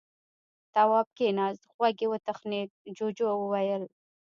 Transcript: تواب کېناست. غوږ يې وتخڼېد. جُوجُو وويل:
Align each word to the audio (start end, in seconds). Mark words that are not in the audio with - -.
تواب 0.73 1.07
کېناست. 1.17 1.63
غوږ 1.75 1.97
يې 2.03 2.07
وتخڼېد. 2.11 2.69
جُوجُو 2.97 3.27
وويل: 3.39 3.83